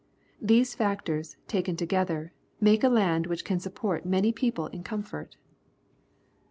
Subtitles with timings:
[0.41, 5.37] These factors, taken to gether, make a land which can support many people in comfort.